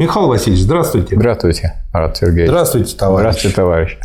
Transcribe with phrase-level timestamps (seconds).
[0.00, 1.14] Михаил Васильевич, здравствуйте.
[1.14, 2.48] Здравствуйте, Марат Сергеевич.
[2.48, 3.20] Здравствуйте, товарищ.
[3.20, 3.98] Здравствуйте, товарищ.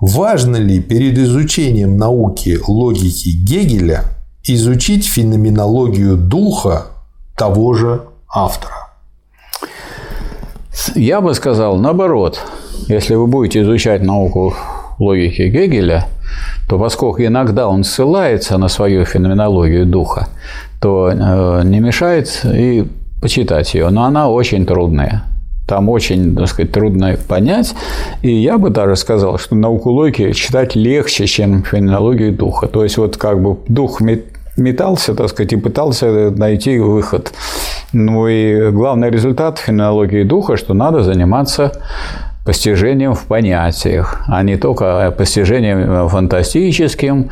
[0.00, 4.04] Важно ли перед изучением науки логики Гегеля
[4.42, 6.86] изучить феноменологию духа
[7.36, 8.04] того же
[8.34, 8.72] автора?
[10.94, 12.40] Я бы сказал наоборот.
[12.88, 14.54] Если вы будете изучать науку
[14.98, 16.06] логики Гегеля,
[16.70, 20.28] то поскольку иногда он ссылается на свою феноменологию духа,
[20.80, 22.88] то э, не мешает и
[23.26, 23.88] почитать ее.
[23.90, 25.24] Но она очень трудная.
[25.66, 27.74] Там очень, так сказать, трудно понять.
[28.22, 32.68] И я бы даже сказал, что науку логики читать легче, чем феноменологию духа.
[32.68, 34.00] То есть, вот как бы дух
[34.56, 37.32] метался, так сказать, и пытался найти выход.
[37.92, 41.72] Ну и главный результат феноменологии духа, что надо заниматься
[42.44, 47.30] постижением в понятиях, а не только постижением фантастическим,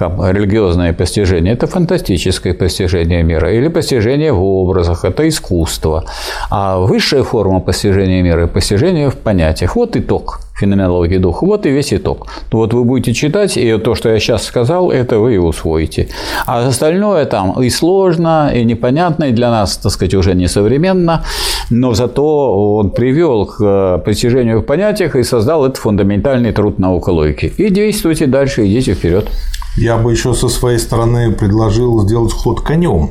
[0.00, 6.04] как религиозное постижение– это фантастическое постижение мира, или постижение в образах– это искусство.
[6.50, 9.76] А высшая форма постижения мира– постижение в понятиях.
[9.76, 11.44] Вот итог феноменологии духа.
[11.44, 12.28] Вот и весь итог.
[12.50, 16.08] Вот вы будете читать, и то, что я сейчас сказал, это вы и усвоите.
[16.46, 21.24] А остальное там и сложно, и непонятно, и для нас, так сказать, уже несовременно,
[21.68, 27.10] но зато он привел к постижению в понятиях и создал этот фундаментальный труд наука.
[27.10, 29.28] И действуйте дальше, идите вперед.
[29.76, 33.10] Я бы еще со своей стороны предложил сделать ход конем,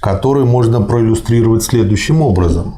[0.00, 2.76] который можно проиллюстрировать следующим образом.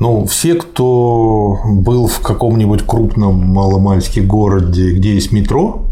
[0.00, 5.82] Ну, все, кто был в каком-нибудь крупном маломальски городе, где есть метро,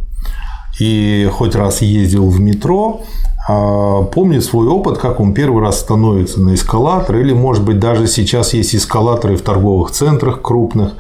[0.81, 3.03] и хоть раз ездил в метро,
[3.49, 8.07] а, помнит свой опыт, как он первый раз становится на эскалатор, или, может быть, даже
[8.07, 10.95] сейчас есть эскалаторы в торговых центрах крупных,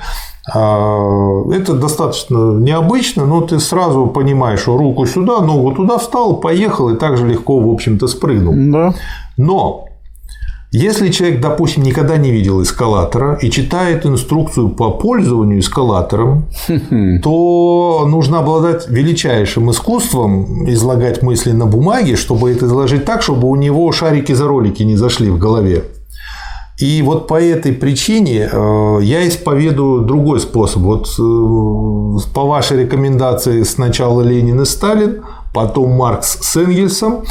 [0.46, 6.96] это достаточно необычно, но ты сразу понимаешь, что руку сюда, ногу туда встал, поехал и
[6.96, 8.54] так же легко, в общем-то, спрыгнул.
[8.72, 8.94] Да.
[9.36, 9.86] Но
[10.74, 16.46] если человек, допустим, никогда не видел эскалатора и читает инструкцию по пользованию эскалатором,
[17.22, 23.54] то нужно обладать величайшим искусством излагать мысли на бумаге, чтобы это изложить так, чтобы у
[23.54, 25.84] него шарики за ролики не зашли в голове.
[26.82, 30.82] И вот по этой причине э, я исповедую другой способ.
[30.82, 35.22] Вот э, по вашей рекомендации сначала Ленин и Сталин,
[35.54, 37.22] потом Маркс с Энгельсом.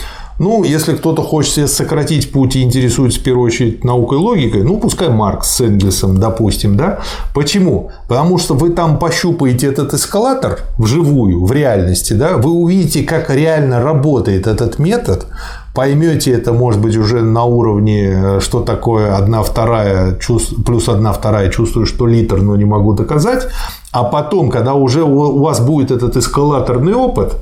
[0.41, 4.63] Ну, если кто-то хочет себе сократить путь и интересуется в первую очередь наукой и логикой,
[4.63, 7.01] ну, пускай Маркс с Энгельсом, допустим, да?
[7.35, 7.91] Почему?
[8.07, 12.37] Потому что вы там пощупаете этот эскалатор вживую, в реальности, да?
[12.37, 15.27] Вы увидите, как реально работает этот метод,
[15.75, 20.17] поймете это, может быть, уже на уровне, э, что такое одна вторая,
[20.65, 23.47] плюс одна вторая, чувствую, что литр, но не могу доказать.
[23.91, 27.35] А потом, когда уже у вас будет этот эскалаторный опыт,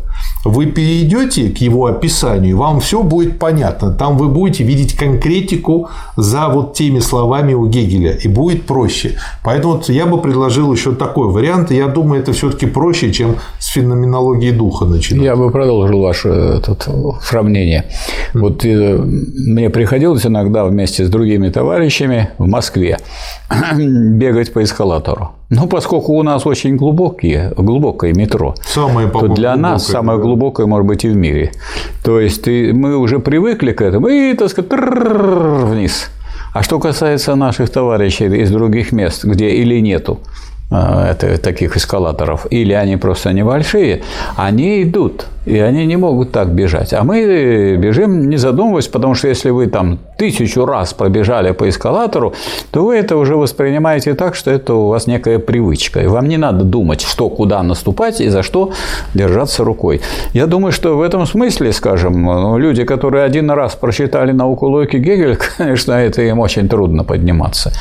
[0.45, 3.91] вы перейдете к его описанию, вам все будет понятно.
[3.91, 9.15] Там вы будете видеть конкретику за вот теми словами у Гегеля, и будет проще.
[9.43, 11.71] Поэтому вот я бы предложил еще такой вариант.
[11.71, 15.23] Я думаю, это все-таки проще, чем с феноменологией духа начинать.
[15.23, 16.75] Я бы продолжил ваше это,
[17.21, 17.85] сравнение.
[18.33, 22.97] Вот э, мне приходилось иногда вместе с другими товарищами в Москве
[23.77, 25.38] бегать по эскалатору.
[25.51, 30.85] Ну, поскольку у нас очень глубокие, глубокое метро, самое, то для нас самое глубокое, может
[30.85, 31.51] быть, и в мире.
[32.03, 36.11] То есть мы уже привыкли к этому, и, так сказать, вниз.
[36.53, 40.19] А что касается наших товарищей из других мест, где или нету
[40.69, 44.03] это, таких эскалаторов, или они просто небольшие,
[44.37, 46.93] они идут и они не могут так бежать.
[46.93, 52.33] А мы бежим, не задумываясь, потому что если вы там тысячу раз пробежали по эскалатору,
[52.71, 56.01] то вы это уже воспринимаете так, что это у вас некая привычка.
[56.01, 58.71] И вам не надо думать, что куда наступать и за что
[59.15, 60.01] держаться рукой.
[60.33, 64.97] Я думаю, что в этом смысле, скажем, ну, люди, которые один раз прочитали науку логики
[64.97, 67.71] Гегеля, конечно, это им очень трудно подниматься.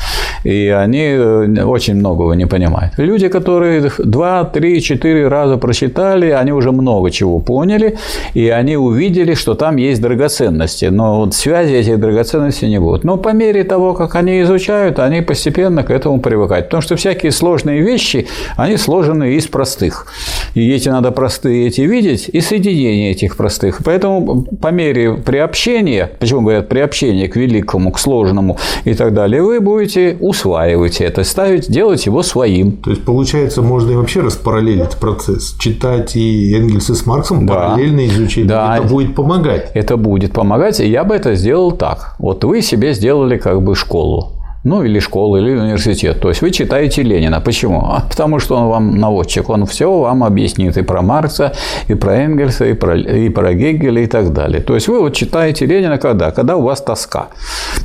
[0.43, 2.93] И они э, очень многого не понимают.
[2.97, 7.97] Люди, которые два, три, четыре раза прочитали, они уже много чего поняли поняли,
[8.35, 10.85] и они увидели, что там есть драгоценности.
[10.85, 13.03] Но вот связи этих драгоценностей не будет.
[13.03, 16.67] Но по мере того, как они изучают, они постепенно к этому привыкают.
[16.67, 20.07] Потому что всякие сложные вещи, они сложены из простых.
[20.55, 23.81] И эти надо простые эти видеть, и соединение этих простых.
[23.83, 29.59] Поэтому по мере приобщения, почему говорят приобщение к великому, к сложному и так далее, вы
[29.59, 32.71] будете усваивать это, ставить, делать его своим.
[32.71, 35.55] То есть, получается, можно и вообще распараллелить процесс.
[35.59, 37.48] Читать и Энгельса с Марксом.
[37.49, 38.49] Параллельно изучение.
[38.49, 38.77] Да.
[38.77, 39.71] Это будет помогать.
[39.73, 40.79] Это будет помогать.
[40.79, 42.15] И я бы это сделал так.
[42.19, 46.19] Вот вы себе сделали как бы школу ну или школу, или университет.
[46.19, 47.39] То есть вы читаете Ленина.
[47.39, 47.79] Почему?
[47.79, 51.53] А потому что он вам наводчик, он все вам объяснит и про Маркса,
[51.87, 54.61] и про Энгельса, и про, и про Гегеля и так далее.
[54.61, 56.31] То есть вы вот читаете Ленина когда?
[56.31, 57.27] Когда у вас тоска.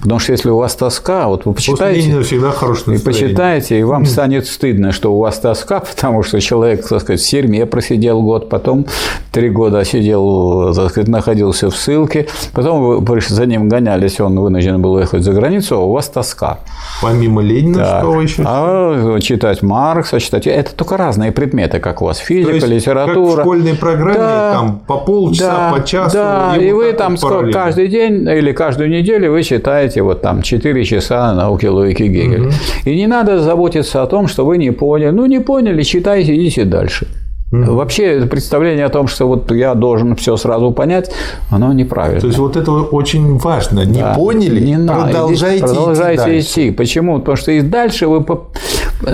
[0.02, 3.82] Потому что если у вас тоска, вот вы почитаете, Ленина всегда хорошее и почитаете, и
[3.84, 8.20] вам станет стыдно, что у вас тоска, потому что человек, так сказать, в тюрьме просидел
[8.22, 8.86] год, потом
[9.34, 14.80] три года сидел, так сказать, находился в ссылке, потом вы за ним гонялись, он вынужден
[14.80, 16.60] был ехать за границу, а у вас тоска.
[17.02, 18.00] Помимо Ленина, да.
[18.00, 18.42] что еще?
[18.46, 20.46] А читать Маркса, читать...
[20.46, 22.18] Это только разные предметы, как у вас.
[22.18, 23.36] Физика, То есть, литература.
[23.36, 26.14] Как в школьной программе, да, там по полчаса, да, по часу.
[26.14, 30.42] Да, и, и вы там сколько, каждый день или каждую неделю вы читаете вот там
[30.42, 32.46] 4 часа науки логики Гегеля.
[32.46, 32.54] Угу.
[32.84, 35.10] И не надо заботиться о том, что вы не поняли.
[35.10, 37.08] Ну, не поняли, читайте, идите дальше.
[37.54, 37.74] Mm-hmm.
[37.74, 41.10] Вообще представление о том, что вот я должен все сразу понять,
[41.50, 42.20] оно неправильно.
[42.20, 43.84] То есть вот это очень важно.
[43.84, 44.14] Не да.
[44.14, 46.70] поняли, не продолжайте, надо, продолжайте идти, идти.
[46.72, 47.18] Почему?
[47.20, 48.24] Потому что и дальше вы,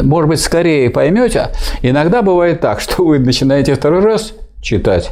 [0.02, 1.48] может быть, скорее поймете.
[1.82, 4.32] Иногда бывает так, что вы начинаете второй раз
[4.62, 5.10] читать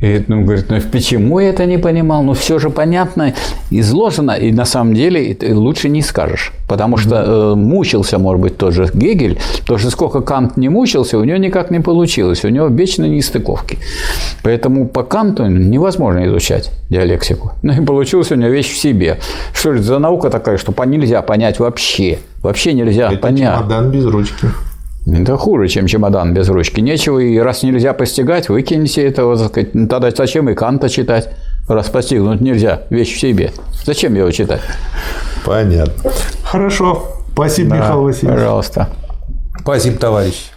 [0.00, 2.22] и ну, говорит, ну почему я это не понимал?
[2.22, 3.34] Ну все же понятно,
[3.70, 6.52] изложено, и на самом деле лучше не скажешь.
[6.68, 11.18] Потому что э, мучился, может быть, тот же Гегель, потому что сколько Кант не мучился,
[11.18, 13.78] у него никак не получилось, у него вечно нестыковки.
[14.44, 17.52] Поэтому по Канту невозможно изучать диалектику.
[17.68, 19.18] Ну и получилась у него вещь в себе.
[19.52, 22.18] Что это за наука такая, что нельзя понять вообще?
[22.42, 23.58] Вообще нельзя это понять.
[23.58, 24.46] чемодан без ручки.
[25.10, 26.80] Это хуже, чем чемодан без ручки.
[26.80, 29.24] Нечего, и раз нельзя постигать, выкиньте это.
[29.24, 31.30] Вот, сказать, ну, тогда зачем и Канта читать?
[31.68, 33.52] Раз постигнуть нельзя, вещь в себе.
[33.84, 34.60] Зачем его читать?
[35.44, 36.10] Понятно.
[36.42, 37.04] Хорошо.
[37.32, 38.36] Спасибо, да, Михаил Васильевич.
[38.38, 38.88] Пожалуйста.
[39.60, 40.50] Спасибо, товарищ.